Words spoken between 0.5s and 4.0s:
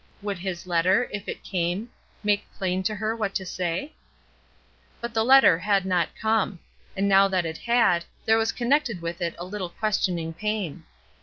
letter— if it came— make plain to her what to say?